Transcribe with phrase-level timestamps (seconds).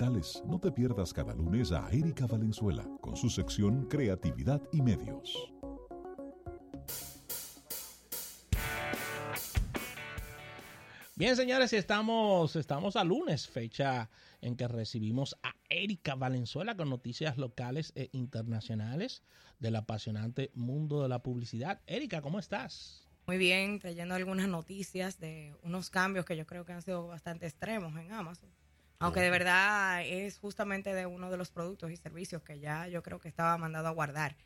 [0.00, 0.42] digitales.
[0.46, 5.52] No te pierdas cada lunes a Erika Valenzuela con su sección Creatividad y Medios.
[11.16, 14.08] Bien, señores, estamos, estamos a lunes, fecha
[14.40, 19.22] en que recibimos a Erika Valenzuela con noticias locales e internacionales
[19.58, 21.82] del apasionante mundo de la publicidad.
[21.86, 23.06] Erika, ¿cómo estás?
[23.26, 27.46] Muy bien, trayendo algunas noticias de unos cambios que yo creo que han sido bastante
[27.46, 28.48] extremos en Amazon.
[29.00, 33.02] Aunque de verdad es justamente de uno de los productos y servicios que ya yo
[33.02, 34.36] creo que estaba mandado a guardar.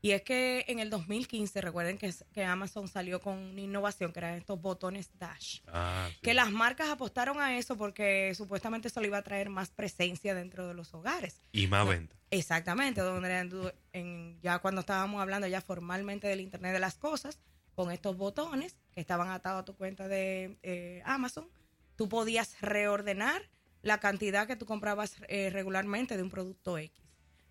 [0.00, 4.20] Y es que en el 2015, recuerden que, que Amazon salió con una innovación que
[4.20, 5.58] eran estos botones Dash.
[5.66, 9.70] Ah, Que las marcas apostaron a eso porque supuestamente eso le iba a traer más
[9.70, 11.42] presencia dentro de los hogares.
[11.50, 12.14] Y más venta.
[12.30, 17.40] Exactamente, donde en- ya cuando estábamos hablando ya formalmente del Internet de las Cosas,
[17.74, 21.48] con estos botones que estaban atados a tu cuenta de eh, Amazon,
[21.96, 23.42] tú podías reordenar
[23.82, 26.92] la cantidad que tú comprabas eh, regularmente de un producto X.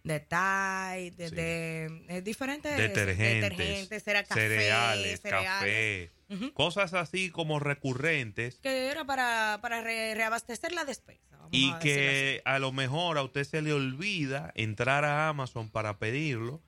[0.03, 1.35] De Tide, de, Sí.
[1.35, 8.87] de- eh, diferentes Detergentes, detergentes, era café, cereales, cereales, café, cosas así como recurrentes que
[8.89, 11.23] era para, para re- reabastecer la despensa.
[11.37, 15.69] vamos y a que a lo mejor a usted se le olvida entrar a Amazon
[15.69, 16.61] para pedirlo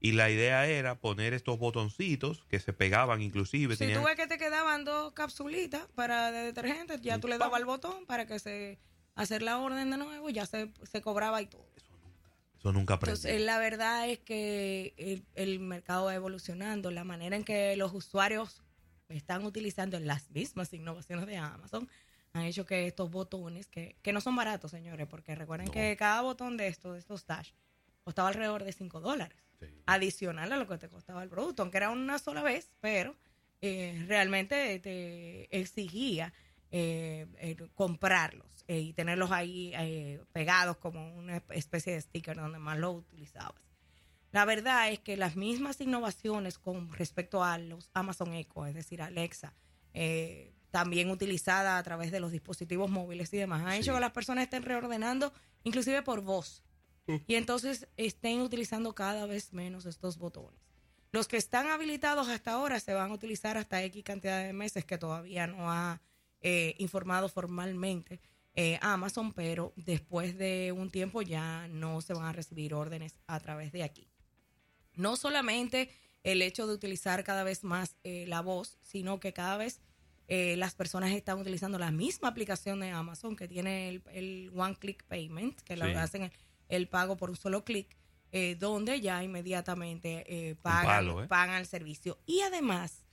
[0.00, 3.74] y la idea era poner estos botoncitos que se pegaban inclusive.
[3.74, 7.36] Si tenían- tú ves que te quedaban dos capsulitas para de detergente, ya tú le
[7.36, 8.78] dabas el botón para que se
[9.16, 11.66] hacer la orden de nuevo, ya se, se cobraba y todo.
[12.58, 13.12] Eso nunca aprendí.
[13.18, 17.92] Entonces, la verdad es que el, el mercado va evolucionando, la manera en que los
[17.92, 18.62] usuarios
[19.08, 21.88] están utilizando las mismas innovaciones de Amazon
[22.32, 25.72] han hecho que estos botones, que, que no son baratos, señores, porque recuerden No.
[25.72, 27.50] que cada botón de estos, de estos Dash,
[28.04, 29.66] costaba alrededor de 5 dólares Sí.
[29.86, 33.16] adicional a lo que te costaba el producto, aunque era una sola vez, pero
[33.62, 36.34] eh, realmente te exigía
[36.78, 39.72] eh, eh, comprarlos eh, y tenerlos ahí
[40.32, 43.62] pegados como una especie de sticker donde más lo utilizabas.
[44.30, 49.00] La verdad es que las mismas innovaciones con respecto a los Amazon Echo, es decir,
[49.00, 49.54] Alexa,
[50.70, 53.78] también utilizada a través de los dispositivos móviles y demás, han Sí.
[53.78, 55.32] hecho que las personas estén reordenando
[55.64, 56.62] inclusive por voz
[57.26, 60.60] y entonces estén utilizando cada vez menos estos botones.
[61.10, 64.84] Los que están habilitados hasta ahora se van a utilizar hasta X cantidad de meses
[64.84, 66.02] que todavía no ha
[66.40, 68.20] eh, informado formalmente
[68.54, 73.38] eh, Amazon, pero después de un tiempo ya no se van a recibir órdenes a
[73.40, 74.08] través de aquí.
[74.94, 75.90] No solamente
[76.24, 79.80] el hecho de utilizar cada vez más eh, la voz, sino que cada vez
[80.28, 84.74] eh, las personas están utilizando la misma aplicación de Amazon que tiene el, el One
[84.76, 85.92] Click Payment, que lo Sí.
[85.92, 86.32] hacen el,
[86.68, 87.96] el pago por un solo clic,
[88.32, 92.18] eh, donde ya inmediatamente pagan, palo, pagan el servicio.
[92.26, 93.04] Y además,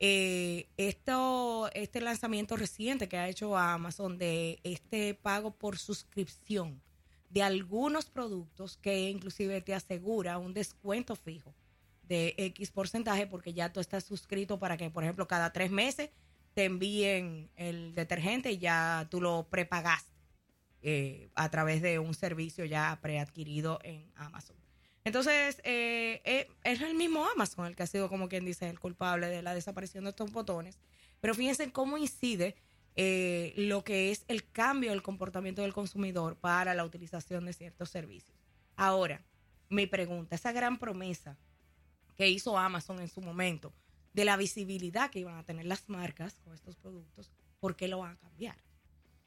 [0.00, 6.82] eh, esto, este lanzamiento reciente que ha hecho Amazon de este pago por suscripción
[7.30, 11.54] de algunos productos que inclusive te asegura un descuento fijo
[12.02, 16.10] de X porcentaje porque ya tú estás suscrito para que, por ejemplo, cada tres meses
[16.54, 20.12] te envíen el detergente y ya tú lo prepagaste
[20.82, 24.63] eh, a través de un servicio ya preadquirido en Amazon.
[25.04, 28.80] Entonces, eh, eh, es el mismo Amazon el que ha sido, como quien dice, el
[28.80, 30.78] culpable de la desaparición de estos botones.
[31.20, 32.56] Pero fíjense cómo incide
[32.96, 37.90] eh, lo que es el cambio del comportamiento del consumidor para la utilización de ciertos
[37.90, 38.38] servicios.
[38.76, 39.22] Ahora,
[39.68, 41.36] mi pregunta, esa gran promesa
[42.16, 43.74] que hizo Amazon en su momento
[44.14, 47.98] de la visibilidad que iban a tener las marcas con estos productos, ¿por qué lo
[47.98, 48.56] van a cambiar?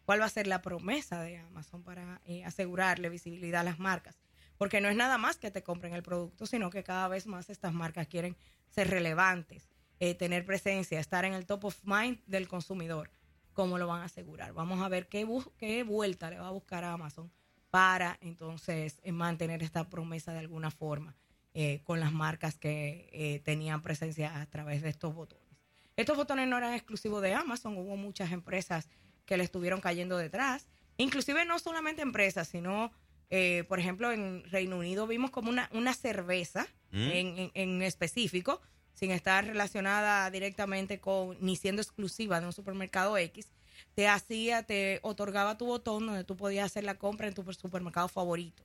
[0.06, 4.18] ¿Cuál va a ser la promesa de Amazon para eh, asegurarle visibilidad a las marcas?
[4.58, 7.50] Porque no es nada más que te compren el producto, sino que cada vez más
[7.50, 8.36] estas marcas quieren
[8.70, 9.70] ser relevantes,
[10.00, 13.12] eh, tener presencia, estar en el top of mind del consumidor.
[13.54, 14.54] ¿Cómo lo van a asegurar?
[14.54, 17.32] Vamos a ver qué, qué vuelta le va a buscar a Amazon
[17.70, 21.16] para entonces eh, mantener esta promesa de alguna forma
[21.54, 25.48] eh, con las marcas que tenían presencia a través de estos botones.
[25.96, 28.88] Estos botones no eran exclusivos de Amazon, hubo muchas empresas
[29.26, 32.92] que le estuvieron cayendo detrás, inclusive no solamente empresas, sino,
[33.30, 36.96] eh, por ejemplo, en Reino Unido vimos como una, una cerveza Mm.
[37.12, 38.62] en, en- en específico,
[38.94, 43.52] sin estar relacionada directamente con, ni siendo exclusiva de un supermercado X,
[43.94, 48.08] te hacía, te otorgaba tu botón donde tú podías hacer la compra en tu supermercado
[48.08, 48.64] favorito.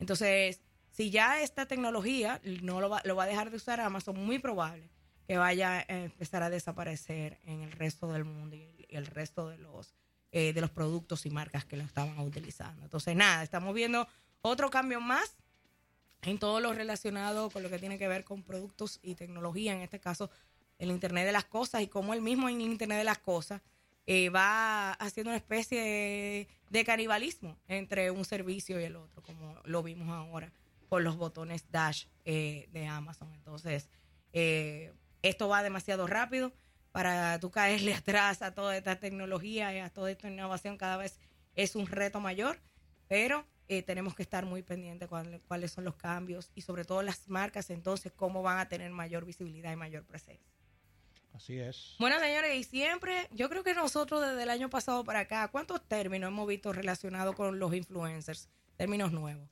[0.00, 0.60] Entonces,
[0.90, 4.38] si ya esta tecnología no lo va, lo va a dejar de usar Amazon, muy
[4.40, 4.90] probable
[5.28, 9.48] que vaya a empezar a desaparecer en el resto del mundo y, y el resto
[9.48, 9.94] de los
[10.34, 12.84] eh, de los productos y marcas que lo estaban utilizando.
[12.84, 14.08] Entonces, nada, estamos viendo
[14.40, 15.36] otro cambio más
[16.22, 19.82] en todo lo relacionado con lo que tiene que ver con productos y tecnología, en
[19.82, 20.30] este caso
[20.78, 23.60] el Internet de las Cosas, y cómo el mismo en Internet de las Cosas
[24.06, 29.82] eh, va haciendo una especie de, canibalismo entre un servicio y el otro, como lo
[29.82, 30.50] vimos ahora
[30.88, 33.30] por los botones Dash eh, de Amazon.
[33.34, 33.90] Entonces,
[34.32, 36.54] esto va demasiado rápido
[36.92, 41.18] para tú caerle atrás a toda esta tecnología y a toda esta innovación cada vez
[41.54, 42.60] es un reto mayor,
[43.08, 47.02] pero eh, tenemos que estar muy pendientes cuál- cuáles son los cambios y sobre todo
[47.02, 50.46] las marcas entonces cómo van a tener mayor visibilidad y mayor presencia.
[51.34, 51.94] Así es.
[51.98, 55.80] Bueno, señores, y siempre, yo creo que nosotros desde el año pasado para acá, ¿cuántos
[55.88, 58.50] términos hemos visto relacionados con los influencers?
[58.76, 59.48] Términos nuevos.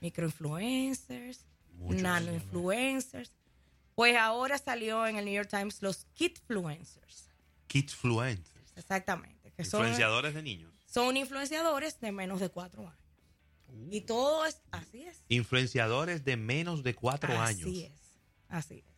[0.00, 1.44] Microinfluencers,
[2.02, 3.32] nanoinfluencers.
[3.94, 7.28] Pues ahora salió en el New York Times los kidfluencers.
[7.66, 8.72] Kidfluencers.
[8.76, 9.52] Exactamente.
[9.52, 10.72] Que son, Influenciadores de niños.
[10.86, 12.98] son influenciadores de menos de cuatro años.
[13.90, 15.24] Y todo es, así es.
[15.28, 17.90] Influenciadores de menos de cuatro Así años.
[17.92, 18.94] es, así es.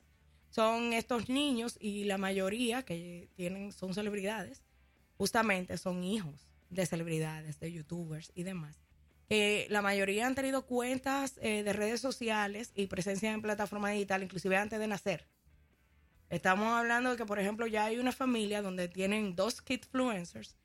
[0.50, 4.62] Son estos niños y la mayoría que tienen son celebridades,
[5.16, 8.76] justamente son hijos de celebridades, de youtubers y demás.
[9.28, 14.26] Que la mayoría han tenido cuentas eh, de redes sociales y presencia en plataformas digitales,
[14.26, 15.26] inclusive antes de nacer.
[16.28, 20.56] Estamos hablando de que, por ejemplo, ya hay una familia donde tienen dos kidfluencers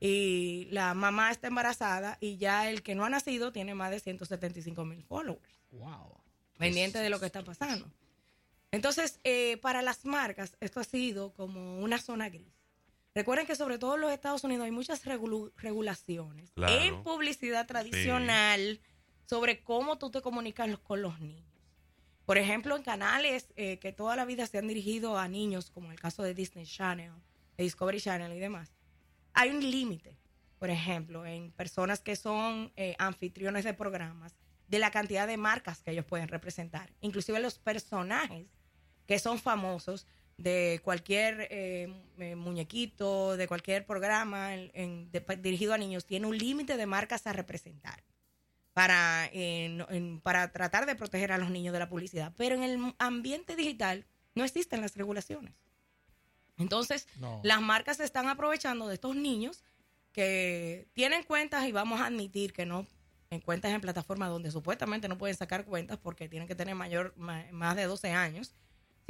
[0.00, 4.00] y la mamá está embarazada y ya el que no ha nacido tiene más de
[4.00, 6.18] 175 mil followers Wow.
[6.56, 7.90] pendiente de lo que está pasando.
[8.70, 12.54] Entonces, eh, para las marcas, esto ha sido como una zona gris.
[13.14, 16.72] Recuerden que sobre todo en los Estados Unidos hay muchas regulaciones Claro.
[16.82, 18.80] en publicidad tradicional
[19.26, 21.46] sobre cómo tú te comunicas con los niños.
[22.24, 25.90] Por ejemplo, en canales eh, que toda la vida se han dirigido a niños, como
[25.90, 27.12] el caso de Disney Channel,
[27.56, 28.72] de Discovery Channel y demás,
[29.32, 30.16] hay un límite,
[30.60, 34.36] por ejemplo, en personas que son eh, anfitriones de programas,
[34.68, 36.92] de la cantidad de marcas que ellos pueden representar.
[37.00, 38.46] Inclusive los personajes
[39.06, 40.06] que son famosos
[40.40, 46.26] de cualquier eh, eh, muñequito, de cualquier programa en- en- de- dirigido a niños, tiene
[46.26, 48.02] un límite de marcas a representar
[48.72, 52.32] para, eh, en- para tratar de proteger a los niños de la publicidad.
[52.38, 55.52] Pero en el ambiente digital no existen las regulaciones.
[56.56, 57.40] Entonces, No.
[57.42, 59.62] las marcas se están aprovechando de estos niños
[60.12, 62.86] que tienen cuentas y vamos a admitir que no
[63.30, 67.14] en cuentas en plataformas donde supuestamente no pueden sacar cuentas porque tienen que tener mayor
[67.16, 68.54] ma- más de 12 años.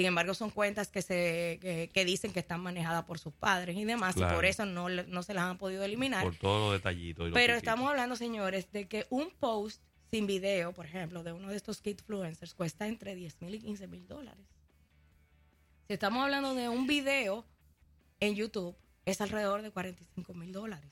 [0.01, 3.77] Sin embargo, son cuentas que se que, que dicen que están manejadas por sus padres
[3.77, 6.25] y demás y por eso no, no se las han podido eliminar.
[6.25, 7.31] Por todos los detallitos.
[7.35, 11.57] Pero estamos hablando, señores, de que un post sin video, por ejemplo, de uno de
[11.57, 14.47] estos kidfluencers cuesta entre 10 mil y 15 mil dólares.
[15.87, 17.45] Si estamos hablando de un video
[18.21, 18.75] en YouTube,
[19.05, 20.91] es alrededor de 45 mil dólares.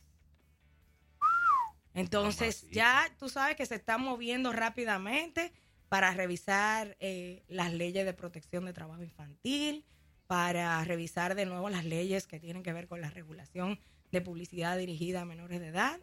[1.94, 5.55] Entonces, ya tú sabes que se están moviendo rápidamente
[5.88, 9.85] para revisar eh, las leyes de protección de trabajo infantil,
[10.26, 13.79] para revisar de nuevo las leyes que tienen que ver con la regulación
[14.11, 15.99] de publicidad dirigida a menores de edad.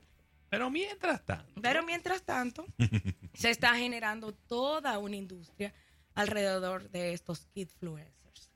[0.50, 1.62] Pero mientras tanto.
[1.62, 2.66] Pero mientras tanto,
[3.34, 5.74] se está generando toda una industria
[6.14, 8.52] alrededor de estos kidfluencers,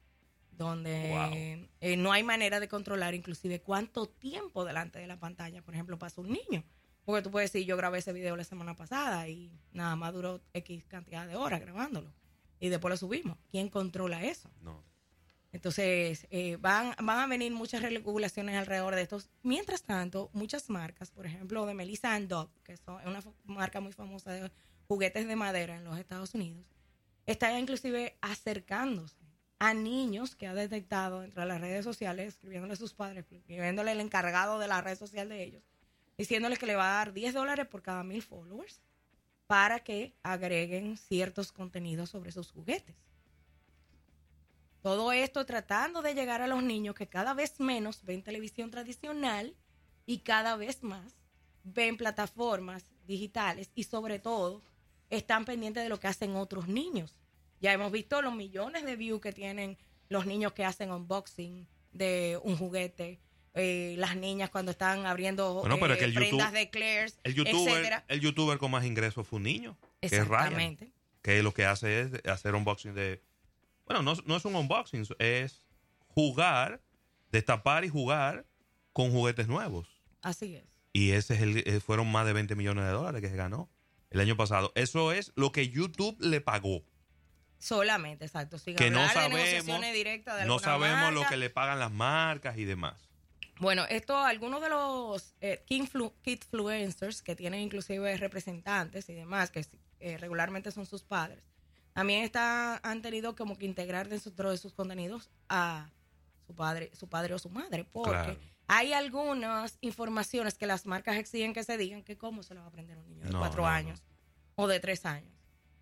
[0.52, 1.68] donde Wow.
[1.82, 6.00] eh, no hay manera de controlar inclusive cuánto tiempo delante de la pantalla, por ejemplo,
[6.00, 6.64] pasa un niño.
[7.10, 10.42] Porque tú puedes decir, yo grabé ese video la semana pasada y nada más duró
[10.54, 12.14] X cantidad de horas grabándolo.
[12.60, 13.36] Y después lo subimos.
[13.50, 14.52] ¿Quién controla eso?
[14.62, 14.84] No.
[15.52, 19.28] Entonces, eh, van, van a venir muchas regulaciones alrededor de estos.
[19.42, 23.80] Mientras tanto, muchas marcas, por ejemplo, de Melissa and Doug, que son- es una marca
[23.82, 24.52] muy famosa de
[24.88, 26.64] juguetes de madera en los Estados Unidos,
[27.26, 29.16] está inclusive acercándose
[29.58, 33.94] a niños que ha detectado dentro de las redes sociales, escribiéndole a sus padres, escribiéndole
[33.94, 35.64] el encargado de la red social de ellos,
[36.20, 38.82] diciéndole que le va a dar 10 dólares por cada mil followers
[39.48, 42.98] para que agreguen ciertos contenidos sobre sus juguetes.
[44.82, 49.56] Todo esto tratando de llegar a los niños que cada vez menos ven televisión tradicional
[50.06, 51.16] y cada vez más
[51.64, 54.62] ven plataformas digitales y sobre todo
[55.10, 57.16] están pendientes de lo que hacen otros niños.
[57.62, 59.78] Ya hemos visto los millones de views que tienen
[60.10, 63.22] los niños que hacen unboxing de un juguete,
[63.56, 66.70] eh, las niñas cuando están abriendo Bueno, pero eh, es que el prendas YouTube- de
[66.70, 68.06] Claire's, El youtuber, etcétera.
[68.08, 69.78] el youtuber con más ingresos fue un niño.
[70.02, 70.78] Que es Ryan.
[71.22, 73.22] Que lo que hace es hacer unboxing de.
[73.86, 75.66] Bueno, no, no es un unboxing, es
[76.08, 76.82] jugar,
[77.32, 78.46] destapar y jugar
[78.94, 79.88] con juguetes nuevos.
[80.22, 80.64] Así es.
[80.94, 83.70] Y ese es el, eh, fueron más de 20 millones de dólares que se ganó
[84.10, 84.72] el año pasado.
[84.76, 86.84] Eso es lo que YouTube le pagó.
[87.58, 88.58] Solamente, exacto.
[88.58, 91.80] Sin Que no hablar de sabemos, negociaciones directas de no sabemos lo que le pagan
[91.80, 93.09] las marcas y demás.
[93.60, 95.64] Bueno, esto, algunos de los eh,
[96.24, 99.66] kidfluencers que tienen inclusive representantes y demás, que
[100.00, 101.44] eh, regularmente son sus padres,
[101.94, 105.90] también está, han tenido como que integrar dentro de sus contenidos a
[106.48, 108.40] su padre, su padre o su madre, porque Claro.
[108.68, 112.68] hay algunas informaciones que las marcas exigen que se digan que cómo se le va
[112.68, 113.74] a aprender un niño de No, cuatro no, no.
[113.74, 114.02] años
[114.56, 115.34] o de tres años.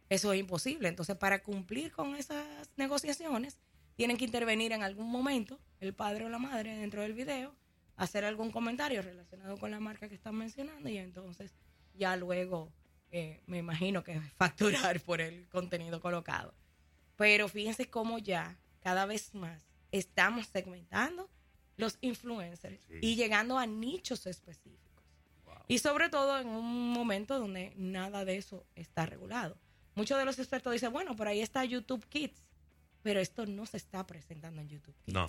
[0.09, 0.87] Eso es imposible.
[0.87, 2.45] Entonces, para cumplir con esas
[2.77, 3.59] negociaciones,
[3.95, 7.53] tienen que intervenir en algún momento el padre o la madre dentro del video,
[7.97, 11.51] hacer algún comentario relacionado con la marca que están mencionando y entonces
[11.95, 12.71] ya luego
[13.11, 16.53] eh, me imagino que facturar por el contenido colocado.
[17.15, 21.29] Pero fíjense cómo ya cada vez más estamos segmentando
[21.77, 22.99] los influencers Sí.
[23.01, 25.03] y llegando a nichos específicos.
[25.45, 25.55] Wow.
[25.67, 29.57] Y sobre todo en un momento donde nada de eso está regulado.
[29.95, 32.43] Muchos de los expertos dicen, bueno, por ahí está YouTube Kids,
[33.01, 35.13] pero esto no se está presentando en YouTube Kids.
[35.13, 35.27] No.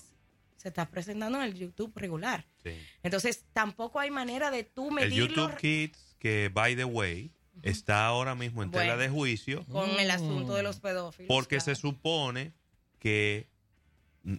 [0.59, 2.47] Se está presentando en el YouTube regular.
[2.63, 2.71] Sí.
[3.03, 8.07] Entonces, tampoco hay manera de tú El medirlo YouTube Kids, que by the way, está
[8.07, 10.11] ahora mismo en tela de juicio con el Mm.
[10.11, 11.27] asunto de los pedófilos.
[11.29, 12.53] porque se supone
[12.99, 13.49] que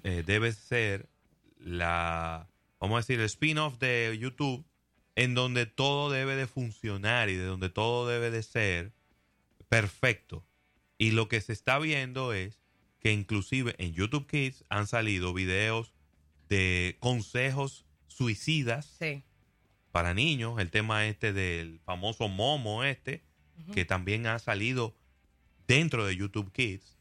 [0.04, 1.10] eh, debe ser
[1.58, 2.48] la,
[2.80, 4.66] vamos a decir, el spin-off de YouTube
[5.16, 8.94] en donde todo debe de funcionar y de donde todo debe de ser
[9.68, 10.46] perfecto.
[10.98, 12.60] Y lo que se está viendo es
[13.00, 15.94] que inclusive en YouTube Kids han salido videos
[16.50, 19.24] de consejos suicidas Sí.
[19.91, 23.24] para niños, el tema este del famoso Momo este,
[23.74, 24.96] que también ha salido
[25.68, 26.98] dentro de YouTube Kids.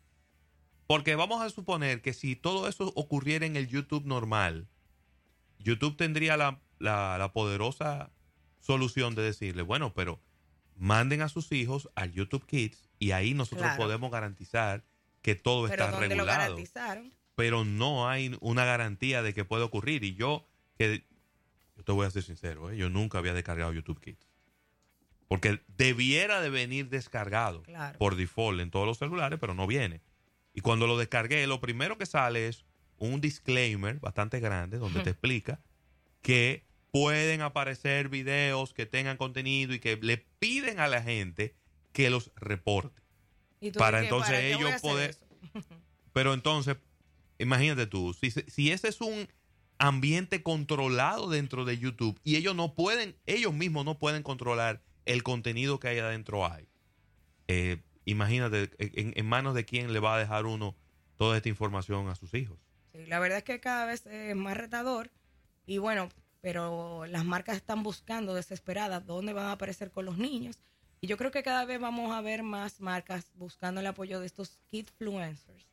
[0.87, 4.69] Porque vamos a suponer que si todo eso ocurriera en el YouTube normal,
[5.59, 8.11] YouTube tendría la, la- la poderosa
[8.61, 10.21] solución de decirle, bueno, pero
[10.77, 13.83] manden a sus hijos al YouTube Kids y ahí nosotros Claro.
[13.83, 14.85] podemos garantizar
[15.23, 17.13] que todo Pero está ¿dónde lo regulado garantizaron?
[17.39, 20.03] Pero no hay una garantía de que puede ocurrir.
[20.03, 20.45] Y yo,
[20.77, 21.05] que
[21.77, 22.77] yo te voy a ser sincero, ¿eh?
[22.77, 24.27] yo nunca había descargado YouTube Kids.
[25.29, 27.97] Porque debiera de venir descargado Claro.
[27.97, 30.01] por default en todos los celulares, pero no viene.
[30.53, 32.65] Y cuando lo descargué, lo primero que sale es
[32.97, 35.61] un disclaimer bastante grande donde te explica
[36.23, 41.55] que pueden aparecer videos que tengan contenido y que le piden a la gente
[41.93, 43.01] que los reporte.
[43.61, 45.25] Y tú para entonces ¿para qué voy ellos poder- eso?
[46.13, 46.77] Pero entonces,
[47.39, 49.29] imagínate tú, si, si ese es un
[49.79, 55.23] ambiente controlado dentro de YouTube y ellos no pueden, ellos mismos no pueden controlar el
[55.23, 56.69] contenido que hay adentro hay.
[57.49, 60.77] eh, imagínate en, en manos de quién le va a dejar uno
[61.17, 62.59] toda esta información a sus hijos.
[62.93, 65.11] Sí, la verdad es que cada vez es más retador
[65.67, 66.09] y bueno,
[66.41, 70.59] pero las marcas están buscando desesperadas dónde van a aparecer con los niños
[71.01, 74.27] y yo creo que cada vez vamos a ver más marcas buscando el apoyo de
[74.27, 75.67] estos kidfluencers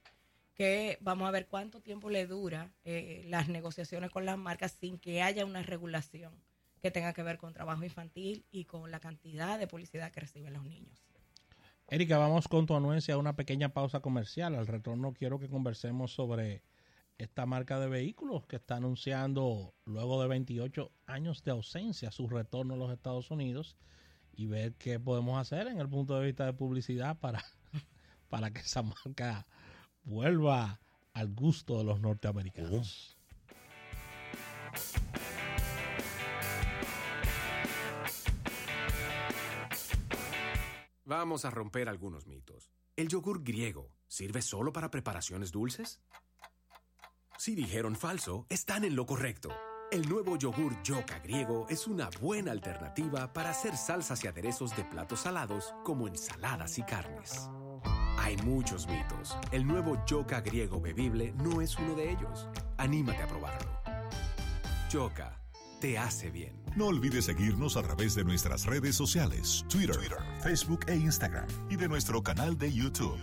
[0.56, 4.98] que vamos a ver cuánto tiempo le dura eh, las negociaciones con las marcas sin
[4.98, 6.34] que haya una regulación
[6.82, 10.54] que tenga que ver con trabajo infantil y con la cantidad de publicidad que reciben
[10.54, 11.06] los niños.
[11.88, 14.56] Erika, vamos con tu anuencia a una pequeña pausa comercial.
[14.56, 16.64] Al retorno quiero que conversemos sobre
[17.18, 22.74] esta marca de vehículos que está anunciando luego de 28 años de ausencia su retorno
[22.74, 23.78] a los Estados Unidos
[24.34, 27.44] y ver qué podemos hacer en el punto de vista de publicidad para,
[28.30, 29.46] para que esa marca
[30.06, 30.80] vuelva
[31.14, 33.18] al gusto de los norteamericanos.
[41.06, 42.72] Vamos a romper algunos mitos.
[42.96, 46.02] ¿El yogur griego sirve solo para preparaciones dulces?
[47.38, 49.50] Si dijeron falso, están en lo correcto.
[49.92, 54.84] El nuevo yogur Yoka griego es una buena alternativa para hacer salsas y aderezos de
[54.84, 57.50] platos salados como ensaladas y carnes.
[58.26, 59.38] Hay muchos mitos.
[59.52, 62.48] El nuevo Yoka griego bebible no es uno de ellos.
[62.76, 63.70] Anímate a probarlo.
[64.90, 65.40] Yoka
[65.80, 66.60] te hace bien.
[66.76, 70.00] No olvides seguirnos a través de nuestras redes sociales, Twitter,
[70.42, 73.20] Facebook e Instagram, y de nuestro canal de YouTube.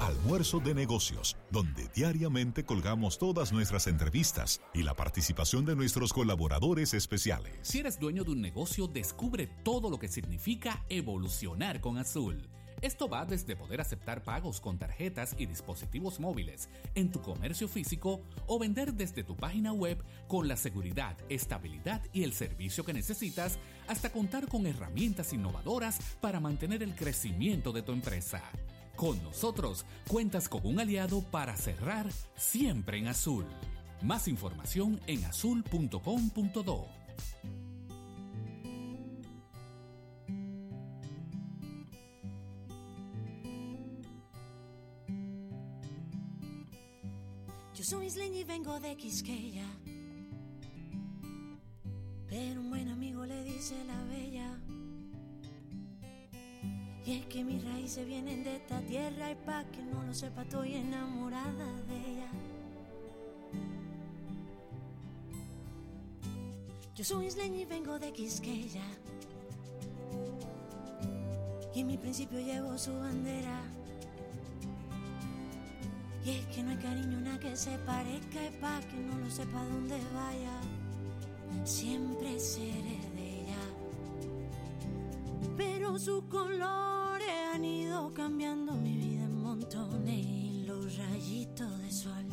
[0.00, 6.94] Almuerzo de negocios, donde diariamente colgamos todas nuestras entrevistas y la participación de nuestros colaboradores
[6.94, 7.54] especiales.
[7.62, 12.48] Si eres dueño de un negocio, descubre todo lo que significa evolucionar con Azul.
[12.82, 18.20] Esto va desde poder aceptar pagos con tarjetas y dispositivos móviles en tu comercio físico
[18.48, 23.60] o vender desde tu página web con la seguridad, estabilidad y el servicio que necesitas
[23.86, 28.42] hasta contar con herramientas innovadoras para mantener el crecimiento de tu empresa.
[28.96, 33.46] Con nosotros cuentas con un aliado para cerrar siempre en azul.
[34.02, 36.88] Más información en azul.com.do.
[47.82, 49.66] Yo soy isleña y vengo de Quisqueya.
[52.28, 54.56] Pero un buen amigo le dice la bella.
[57.04, 60.42] Y es que mis raíces vienen de esta tierra y pa' que no lo sepa
[60.42, 62.30] estoy enamorada de ella.
[66.94, 68.84] Yo soy isleña y vengo de Quisqueya.
[71.74, 73.60] Y en mi principio llevo su bandera.
[76.54, 79.98] Que no hay cariño una que se parezca y pa' que no lo sepa dónde
[80.14, 80.60] vaya.
[81.64, 83.64] Siempre seré de ella.
[85.56, 90.26] Pero sus colores han ido cambiando mi vida en montones.
[90.26, 92.26] Y los rayitos de sol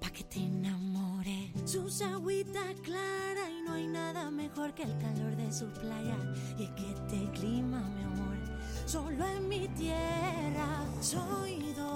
[0.00, 1.52] pa' que te enamore.
[1.64, 6.18] Sus agüitas claras y no hay nada mejor que el calor de sus playas.
[6.58, 8.36] Y es que este clima, mi amor,
[8.84, 10.84] solo en mi tierra.
[11.00, 11.95] Soy dominicana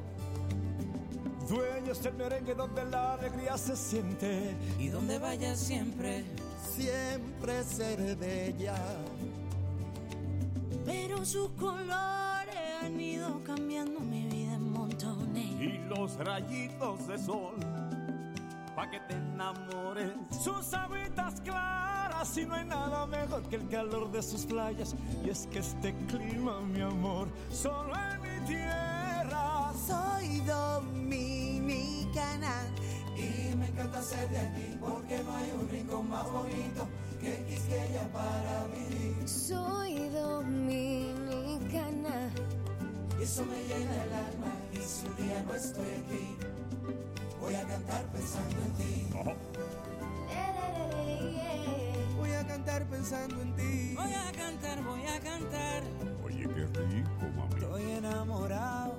[1.91, 4.55] Dueños del merengue donde la alegría se siente.
[4.79, 6.23] Y donde vaya siempre,
[6.73, 8.75] Siempre seré de ella.
[10.85, 15.45] Pero sus colores han ido cambiando mi vida en montones.
[15.59, 17.55] y los rayitos de sol
[18.73, 20.11] pa' que te enamores.
[20.41, 24.95] Sus aguitas claras y no hay nada mejor que el calor de sus playas.
[25.25, 29.73] Y es que este clima, mi amor, solo en mi tierra.
[29.85, 30.41] Soy
[31.71, 32.67] dominicana
[33.15, 36.87] y me encanta ser de aquí porque no hay un rincón más bonito
[37.19, 39.27] que Quisqueya para vivir.
[39.27, 41.19] Soy dominicana.
[43.19, 46.37] Y eso me llena el alma y si un día no estoy aquí,
[47.39, 49.07] voy a cantar pensando en ti.
[52.17, 53.93] Voy a cantar pensando en ti.
[53.95, 55.83] voy a cantar, voy a cantar.
[56.23, 57.53] Oye, qué rico, mami.
[57.55, 58.90] Estoy enamorado.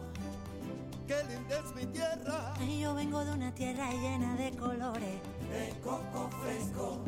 [3.32, 5.20] Una tierra llena de colores.
[5.50, 6.98] De coco fresco,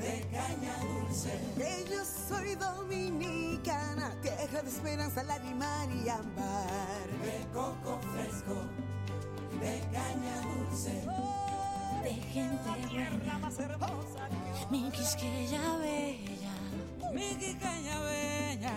[0.00, 1.38] de caña dulce.
[1.90, 7.06] Yo soy dominicana, tierra de esperanza, lágrima y ámbar.
[7.22, 8.54] De coco fresco,
[9.60, 11.02] de caña dulce.
[12.02, 13.38] De gente buena.
[13.38, 14.28] más hermosa
[14.70, 17.12] Mi Quisqueya bella.
[17.12, 18.72] Mi Quisqueya bella.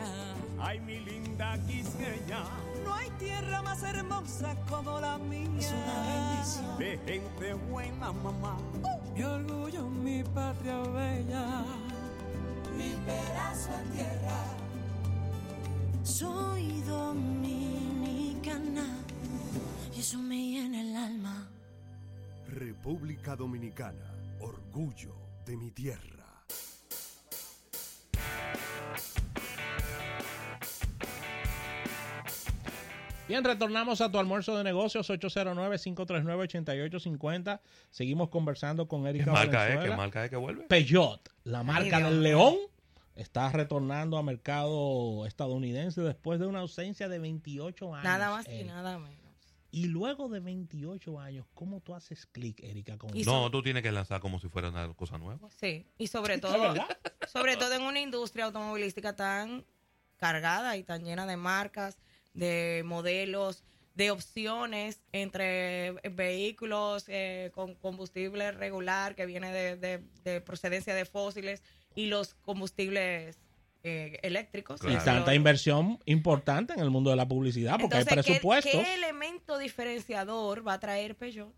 [0.60, 2.44] Ay, mi linda quisqueña.
[2.86, 5.50] No hay tierra más hermosa como la mía.
[5.60, 6.78] Es una bendición.
[6.78, 8.58] De gente buena, mamá.
[9.16, 11.64] Mi orgullo, mi patria bella.
[12.78, 14.44] Mi pedazo de tierra.
[16.04, 18.86] Soy dominicana.
[19.96, 21.48] Y eso me llena el alma.
[22.48, 26.15] República Dominicana, orgullo de mi tierra.
[33.28, 37.60] Bien, retornamos a tu almuerzo de negocios 809-539-8850.
[37.90, 39.80] Seguimos conversando con ¿Qué Erika marca es?
[39.80, 40.66] ¿Qué marca es que vuelve?
[40.66, 42.22] Peugeot, la marca del.
[42.22, 42.56] León,
[43.16, 48.04] está retornando a mercado estadounidense después de una ausencia de 28 años.
[48.04, 48.76] Nada más y Erika.
[48.76, 49.26] nada menos.
[49.72, 53.10] Y luego de 28 años, ¿cómo tú haces clic, Erika, con?
[53.26, 55.50] No, tú tienes que lanzar como si fuera una cosa nueva.
[55.60, 56.76] Sí, y sobre ¿Es todo,
[57.28, 59.66] sobre todo en una industria automovilística tan
[60.18, 61.98] cargada y tan llena de marcas,
[62.36, 63.64] de modelos,
[63.96, 71.06] de opciones entre vehículos eh, con combustible regular que viene de, de- de procedencia de
[71.06, 71.64] fósiles
[71.96, 73.40] y los combustibles
[73.84, 74.82] eh, eléctricos.
[74.84, 78.72] Y tanta inversión importante en el mundo de la publicidad, porque hay Entonces, ¿qué- presupuestos.
[78.84, 81.54] ¿qué, elemento diferenciador va a traer Peugeot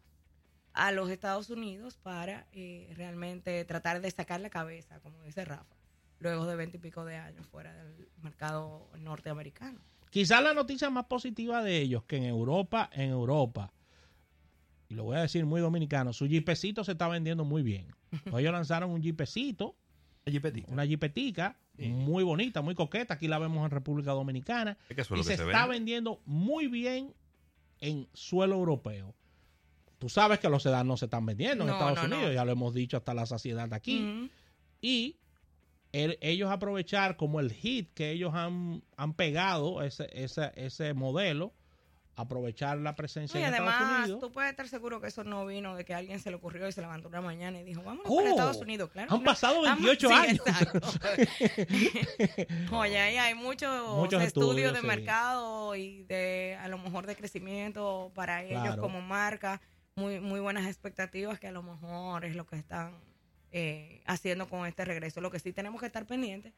[0.74, 5.76] a los Estados Unidos para eh, realmente tratar de sacar la cabeza, como dice Rafa,
[6.20, 9.80] luego de veinte y pico de años fuera del mercado norteamericano?
[10.10, 13.74] Quizás la noticia más positiva de ellos, que en Europa, en Europa,
[14.89, 17.88] y lo voy a decir muy dominicano, su jeepecito se está vendiendo muy bien.
[18.26, 19.76] Ellos lanzaron un jeepecito,
[20.67, 23.15] una jeepetica, muy bonita, muy coqueta.
[23.15, 24.78] Aquí la vemos en República Dominicana.
[24.89, 25.67] Es que y se se está vende.
[25.70, 27.13] vendiendo muy bien
[27.80, 29.13] en suelo europeo.
[30.00, 32.15] Tú sabes que los sedanos no se están vendiendo en Estados no, no.
[32.15, 34.04] Unidos, ya lo hemos dicho hasta la saciedad aquí.
[34.04, 34.30] Ujú.
[34.82, 35.17] Y
[35.91, 41.54] el- ellos aprovechar como el hit que ellos han, han pegado, ese, ese, ese modelo,
[42.19, 44.21] aprovechar la presencia Y en Estados además, Unidos.
[44.21, 46.71] tú puedes estar seguro que eso no vino de que alguien se le ocurrió y
[46.71, 49.13] se levantó una mañana y dijo, vamos Oh, para Estados Unidos, claro.
[49.13, 49.23] han no.
[49.23, 50.41] pasado Han- 28 sí, años.
[52.71, 54.88] Oye, ahí hay muchos, Muchos estudios, estudios, de sí.
[54.88, 58.82] mercado y de a lo mejor de crecimiento para ellos Claro.
[58.82, 59.62] como marca,
[59.95, 62.95] muy, muy buenas expectativas que a lo mejor es lo que están
[63.52, 65.22] eh, haciendo con este regreso.
[65.22, 66.54] Lo que sí tenemos que estar pendientes,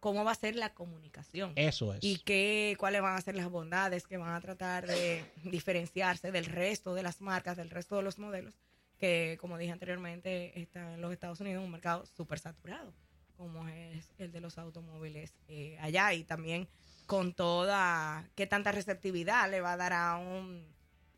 [0.00, 1.52] cómo va a ser la comunicación.
[1.56, 2.04] Eso es.
[2.04, 6.44] Y qué, cuáles van a ser las bondades que van a tratar de diferenciarse del
[6.44, 8.54] resto de las marcas, del resto de los modelos,
[8.98, 12.92] que como dije anteriormente, está en los Estados Unidos un mercado súper saturado,
[13.36, 16.12] como es el de los automóviles eh, allá.
[16.12, 16.68] Y también
[17.06, 20.66] con toda, qué tanta receptividad le va a dar a un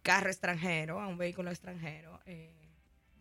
[0.03, 2.66] carro extranjero, a un vehículo extranjero, eh,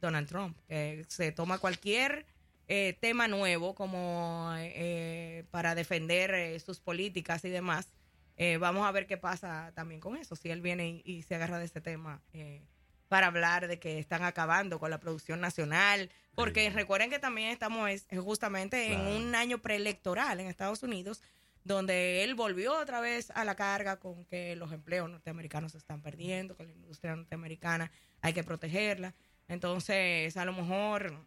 [0.06, 2.26] Donald Trump, que se toma cualquier
[2.68, 7.90] eh, tema nuevo como eh, para defender eh, sus políticas y demás.
[8.38, 11.36] Eh, vamos a ver qué pasa también con eso, si él viene y, y se
[11.36, 12.62] agarra de ese tema eh,
[13.08, 17.90] para hablar de que están acabando con la producción nacional, porque recuerden que también estamos
[17.90, 21.22] es- es justamente en un año preelectoral en Estados Unidos,
[21.64, 26.02] donde él volvió otra vez a la carga con que los empleos norteamericanos se están
[26.02, 27.90] perdiendo, que la industria norteamericana
[28.22, 29.14] hay que protegerla.
[29.48, 31.26] Entonces, a lo mejor,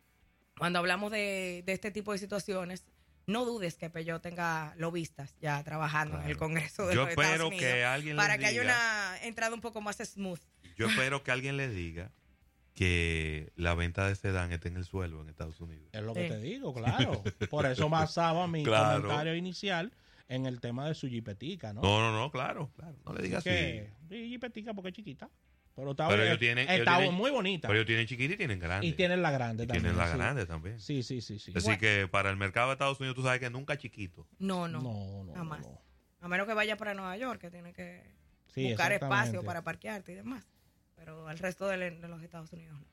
[0.58, 2.84] cuando hablamos de, de este tipo de situaciones,
[3.26, 6.36] no dudes que Peugeot tenga lobistas ya trabajando en el.
[6.36, 9.54] Congreso de Yo los Estados espero Unidos que alguien les para que haya una entrada
[9.54, 10.40] un poco más smooth.
[10.76, 12.10] Yo espero que alguien le diga
[12.74, 15.88] que la venta de sedán esté en el suelo en Estados Unidos.
[15.92, 16.28] Es lo que Sí.
[16.28, 17.22] te digo, claro.
[17.50, 19.02] Por eso basaba mi Claro.
[19.02, 19.92] comentario inicial
[20.28, 21.82] en el tema de su jipetica, ¿no?
[21.82, 22.96] No, no, no, claro, claro.
[23.04, 23.50] No le digas así.
[23.50, 25.28] que, sí, jipetica porque es chiquita.
[25.78, 27.68] Pero está, Pero ellos tienen- ellos está tienen- muy bonita.
[27.68, 28.86] Pero ellos tienen chiquita y tienen grande.
[28.86, 29.82] y tienen la grande Y también.
[29.84, 30.18] tienen la sí.
[30.18, 30.80] grande también.
[30.80, 31.52] Sí, sí, sí, sí.
[31.54, 34.26] Así que para el mercado de Estados Unidos tú sabes que nunca chiquito.
[34.40, 35.60] No, no, No, no, jamás.
[35.60, 35.80] no.
[36.20, 38.02] A menos que vaya para Nueva York, que tiene que
[38.52, 40.44] Sí, buscar espacio para parquearte y demás.
[40.96, 42.86] Pero al resto de, de los Estados Unidos no.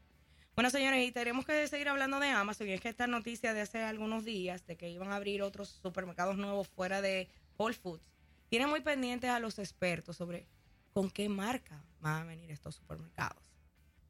[0.54, 2.68] Bueno, señores, y tenemos que seguir hablando de Amazon.
[2.70, 5.70] Y es que esta noticia de hace algunos días de que iban a abrir otros
[5.82, 8.04] supermercados nuevos fuera de Whole Foods
[8.48, 10.46] tiene muy pendientes a los expertos sobre
[10.96, 13.44] con qué marca van a venir estos supermercados.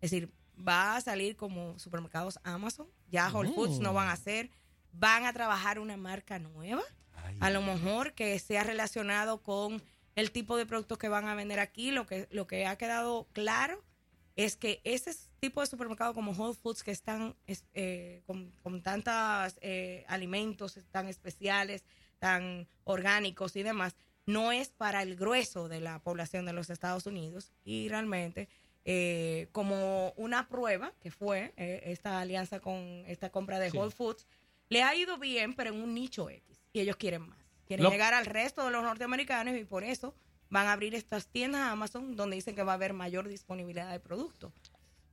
[0.02, 2.88] Es decir, va a salir como supermercados Amazon.
[3.08, 4.52] Ya Whole Foods no van a ser.
[4.92, 6.84] Van a trabajar una marca nueva
[7.42, 9.82] a lo mejor que sea relacionado con
[10.14, 11.90] el tipo de productos que van a vender aquí.
[11.90, 13.84] Lo que, lo que ha quedado claro
[14.36, 18.84] es que ese tipo de supermercado como Whole Foods que están es- eh, con, con
[18.84, 19.58] tantos
[20.08, 21.84] alimentos tan especiales,
[22.20, 23.96] tan orgánicos y demás,
[24.26, 28.50] no es para el grueso de la población de los Estados Unidos y realmente
[28.86, 33.78] eh, como una prueba que fue eh, esta alianza con esta compra de Sí.
[33.78, 34.28] Whole Foods,
[34.70, 36.66] le ha ido bien, pero en un nicho X.
[36.74, 37.38] Y ellos quieren más.
[37.68, 40.16] Quieren Lo- llegar al resto de los norteamericanos y por eso
[40.50, 44.00] van a abrir estas tiendas Amazon donde dicen que va a haber mayor disponibilidad de
[44.00, 44.54] productos.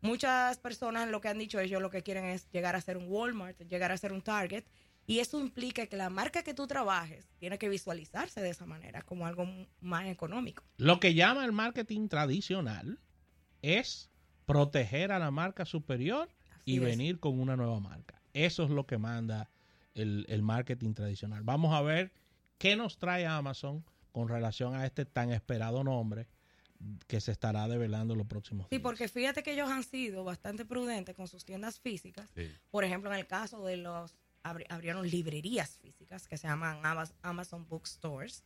[0.01, 3.07] Muchas personas lo que han dicho ellos lo que quieren es llegar a ser un
[3.09, 4.65] Walmart, llegar a ser un Target.
[5.13, 9.03] Y eso implica que la marca que tú trabajes tiene que visualizarse de esa manera,
[9.03, 9.47] como algo
[9.81, 10.65] más económico.
[10.79, 12.99] Lo que llama el marketing tradicional
[13.61, 14.09] es
[14.47, 16.29] proteger a la marca superior
[16.65, 16.83] y es.
[16.83, 18.23] venir con una nueva marca.
[18.33, 19.51] Eso es lo que manda
[19.95, 21.43] el, el marketing tradicional.
[21.43, 22.13] Vamos a ver
[22.57, 26.27] qué nos trae Amazon con relación a este tan esperado nombre
[27.07, 28.83] que se estará develando en los próximos Sí, días.
[28.83, 32.29] porque fíjate que ellos han sido bastante prudentes con sus tiendas físicas.
[32.35, 32.51] Sí.
[32.71, 37.67] Por ejemplo, en el caso de los, abrieron librerías físicas que se llaman Amaz- Amazon
[37.69, 38.45] Bookstores.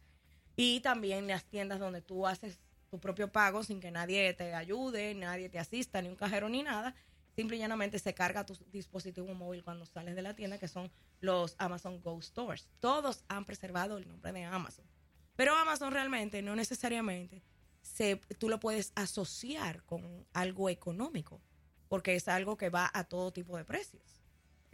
[0.57, 5.15] Y también las tiendas donde tú haces tu propio pago sin que nadie te ayude,
[5.15, 6.95] nadie te asista, ni un cajero ni nada.
[7.35, 10.91] Simple y llanamente se carga tu dispositivo móvil cuando sales de la tienda, que son
[11.21, 12.69] los Amazon Go Stores.
[12.81, 14.87] Todos han preservado el nombre de Amazon.
[15.35, 17.43] Pero Amazon realmente no necesariamente
[17.83, 21.43] se, tú lo puedes asociar con algo económico,
[21.89, 24.16] porque es algo que va a todo tipo de precios.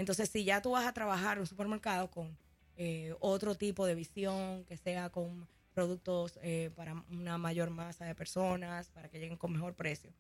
[0.03, 2.37] Entonces, si ya tú vas a trabajar en un supermercado con
[2.77, 8.17] eh, otro tipo de visión, que sea con productos eh, para una mayor masa de
[8.17, 10.13] personas, para que lleguen con mejor precio,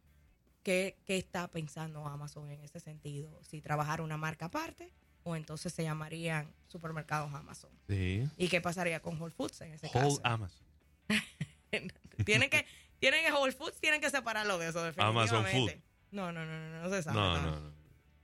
[0.62, 3.36] ¿qué, qué está pensando Amazon en ese sentido?
[3.42, 4.92] Si trabajar una marca aparte
[5.24, 7.70] o entonces se llamarían supermercados Amazon.
[7.88, 8.24] Sí.
[8.36, 10.20] ¿Y qué pasaría con Whole Foods en ese Whole caso?
[10.22, 10.64] Amazon.
[12.24, 12.66] tienen que
[13.00, 15.72] tienen que Whole Foods tienen que separarlo de eso Amazon definitivamente.
[15.74, 15.82] Food.
[16.12, 17.16] No, no, no, no, no se sabe.
[17.16, 17.50] No, no.
[17.50, 17.82] no, no.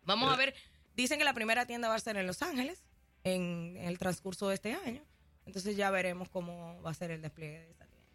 [0.09, 0.55] Vamos a ver,
[1.03, 2.85] dicen que la primera tienda va a ser en Los Ángeles
[3.25, 5.03] en el transcurso de este año.
[5.47, 8.09] Entonces ya veremos cómo va a ser el despliegue de esa tienda.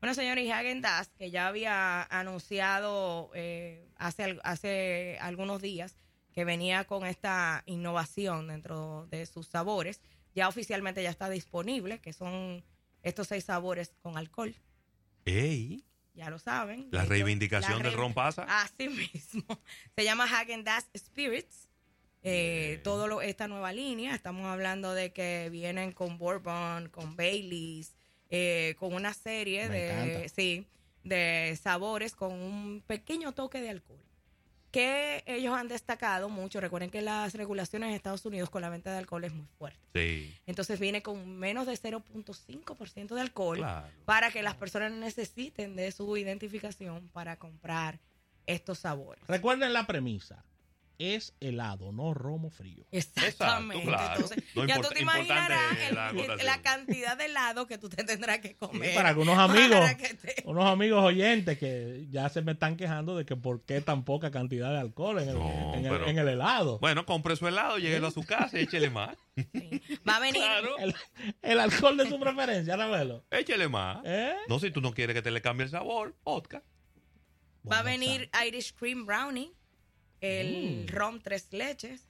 [0.00, 5.96] Bueno, señores, y Hagen Dazs, que ya había anunciado eh, hace, hace algunos días
[6.32, 10.00] que venía con esta innovación dentro de sus sabores,
[10.34, 12.64] ya oficialmente ya está disponible, que son
[13.02, 14.54] estos seis sabores con alcohol.
[15.24, 15.84] Ey.
[16.14, 16.88] ya lo saben.
[16.92, 18.46] La reivindicación del ron pasa.
[18.48, 19.44] Así mismo.
[19.96, 21.67] Se llama Hagen Dazs Spirits.
[22.30, 27.94] Eh, todo lo, esta nueva línea, estamos hablando de que vienen con Bourbon, con Baileys,
[28.30, 30.28] eh, con una serie Me de, encanta.
[30.28, 30.66] sí,
[31.04, 33.98] de sabores con un pequeño toque de alcohol.
[34.70, 36.60] Que ellos han destacado mucho.
[36.60, 39.78] Recuerden que las regulaciones en Estados Unidos con la venta de alcohol es muy fuerte.
[39.94, 40.34] Sí.
[40.46, 43.88] Entonces viene con menos de 0.5% de alcohol Claro.
[44.04, 47.98] para que las personas necesiten de su identificación para comprar
[48.46, 49.24] estos sabores.
[49.26, 50.44] Recuerden la premisa.
[50.98, 52.84] Es helado, no romo frío.
[52.90, 53.84] Exactamente.
[53.86, 54.14] claro.
[54.16, 56.46] Entonces, Lo ya tú te imaginarás el- la el- acotación.
[56.46, 58.96] la cantidad de helado que tú te tendrás que comer.
[58.96, 62.76] para que unos amigos, para que te- unos amigos oyentes que ya se me están
[62.76, 65.90] quejando de que por qué tan poca cantidad de alcohol en el, No, en el-
[65.92, 66.80] pero- en el helado.
[66.80, 69.16] Bueno, compre su helado, lléguelo a su casa y échele más.
[70.08, 70.42] Va a venir.
[70.42, 70.78] Claro.
[70.78, 70.94] El,
[71.42, 73.24] el alcohol de su preferencia, Ravelo.
[73.30, 73.98] Échele más.
[74.04, 74.34] ¿Eh?
[74.48, 76.60] No, si tú no quieres que te le cambie el sabor, vodka.
[77.70, 79.52] Va a venir Irish Cream Brownie,
[80.20, 80.88] el Mm.
[80.88, 82.04] rom tres leches,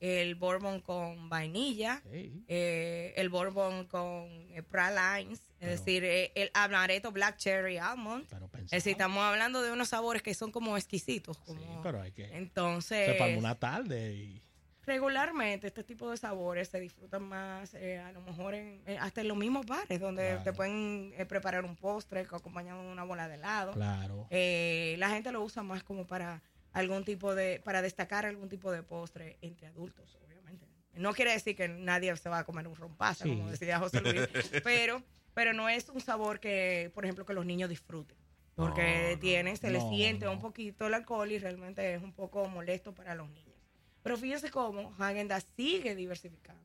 [0.00, 7.10] el bourbon con vainilla, eh, el bourbon con eh, pralines, es decir, eh, el amaretto
[7.10, 8.26] black cherry almond.
[8.28, 11.38] Pero Es decir, estamos hablando de unos sabores que son como exquisitos.
[11.46, 12.24] sí, pero hay que...
[12.36, 14.42] Entonces, Se una tarde y...
[14.84, 19.22] regularmente este tipo de sabores se disfrutan más, eh, a lo mejor en, eh, hasta
[19.22, 20.42] en los mismos bares, donde Claro.
[20.42, 23.72] te pueden preparar un postre acompañado de una bola de helado.
[23.72, 24.26] Claro.
[24.30, 26.42] La gente lo usa más como para
[26.74, 30.66] algún tipo de, para destacar algún tipo de postre entre adultos, obviamente.
[30.92, 33.30] No quiere decir que nadie se va a comer un rompasa, Sí.
[33.30, 34.28] como decía José Luis,
[34.64, 38.16] pero, pero no es un sabor que, por ejemplo, que los niños disfruten.
[38.54, 40.32] Porque No, no, tiene, se le no, siente no.
[40.32, 43.56] un poquito el alcohol y realmente es un poco molesto para los niños.
[44.02, 46.62] Pero fíjense cómo Häagen sigue diversificando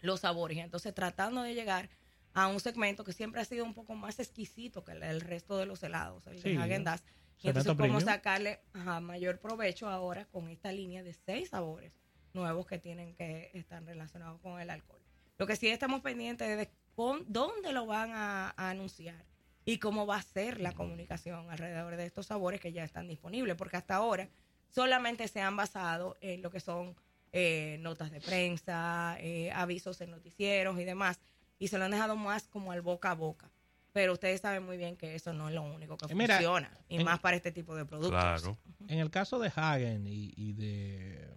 [0.00, 1.88] los sabores entonces tratando de llegar
[2.34, 5.66] a un segmento que siempre ha sido un poco más exquisito que el, resto de
[5.66, 6.50] los helados, el Sí.
[6.50, 7.04] de Häagen Dazs.
[7.42, 8.00] Y entonces cómo premium.
[8.04, 11.92] sacarle ajá, mayor provecho ahora con esta línea de seis sabores
[12.34, 15.00] nuevos que tienen que estar relacionados con el alcohol.
[15.38, 19.24] Lo que sí estamos pendientes es de con- dónde lo van a, a anunciar
[19.64, 23.56] y cómo va a ser la comunicación alrededor de estos sabores que ya están disponibles,
[23.56, 24.28] porque hasta ahora
[24.70, 26.96] solamente se han basado en lo que son
[27.32, 31.20] eh, notas de prensa, eh, avisos en noticieros y demás,
[31.58, 33.50] y se lo han dejado más como al boca a boca.
[33.92, 36.70] Pero ustedes saben muy bien que eso no es lo único que Eh, mira, funciona,
[36.88, 38.10] y en- más para este tipo de productos.
[38.20, 38.58] Claro.
[38.88, 41.28] En el caso de Hagen y, y de...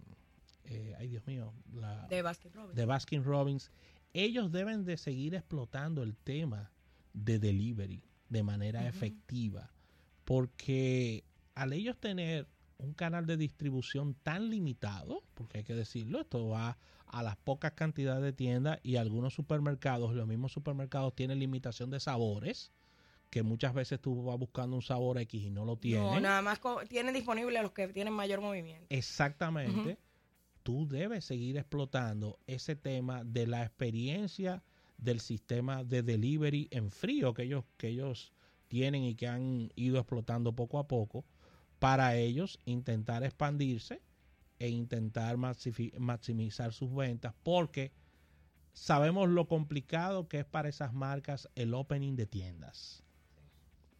[0.64, 1.54] eh, ay, Dios mío.
[1.74, 2.76] La, De Baskin Robbins.
[2.76, 3.72] de Baskin Robbins,
[4.14, 6.72] ellos deben de seguir explotando el tema
[7.14, 9.70] de delivery de manera efectiva,
[10.24, 16.50] porque al ellos tener un canal de distribución tan limitado, porque hay que decirlo, esto
[16.50, 21.90] va a las pocas cantidades de tiendas y algunos supermercados, los mismos supermercados tienen limitación
[21.90, 22.72] de sabores,
[23.30, 26.06] que muchas veces tú vas buscando un sabor X y no lo tienen.
[26.06, 28.88] No, nada más tienen disponibles los que tienen mayor movimiento.
[28.90, 29.98] Exactamente.
[30.64, 34.64] Tú debes seguir explotando ese tema de la experiencia
[34.98, 38.34] del sistema de delivery en frío que ellos, que ellos
[38.68, 41.26] tienen y que han ido explotando poco a poco
[41.86, 44.02] para ellos intentar expandirse
[44.58, 47.92] e intentar maximizar sus ventas porque
[48.74, 53.04] sabemos lo complicado que es para esas marcas el opening de tiendas.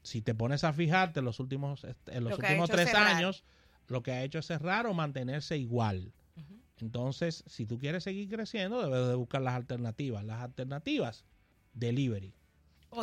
[0.02, 3.18] Si te pones a fijarte en los últimos, en los Lo últimos tres cerrar.
[3.18, 3.44] años,
[3.88, 6.12] lo que ha hecho es cerrar o mantenerse igual.
[6.82, 10.26] Entonces, si tú quieres seguir creciendo, debes de buscar las alternativas.
[10.26, 11.24] Las alternativas,
[11.74, 12.34] delivery.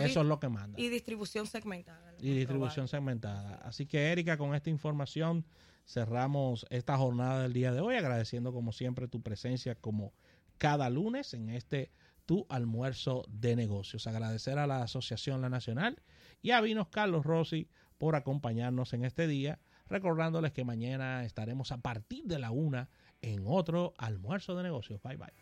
[0.01, 0.81] Eso es lo que manda.
[0.81, 2.15] Y distribución segmentada.
[2.19, 3.57] Y distribución segmentada.
[3.57, 5.45] Así que, Erika, con esta información
[5.87, 10.13] cerramos esta jornada del día de hoy, agradeciendo como siempre tu presencia como
[10.59, 11.91] cada lunes en este
[12.27, 14.07] tu almuerzo de negocios.
[14.07, 16.01] Agradecer a la Asociación La Nacional
[16.41, 17.69] y a Vinos Carlos Rossi
[17.99, 22.89] por acompañarnos en este día, recordándoles que mañana estaremos a partir de la una
[23.21, 25.01] en otro almuerzo de negocios.
[25.03, 25.33] Bye bye.